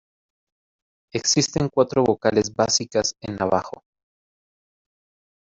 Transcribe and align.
Existen 1.13 1.69
cuatro 1.69 2.03
vocales 2.03 2.55
básicas 2.55 3.15
en 3.21 3.35
navajo. 3.35 3.83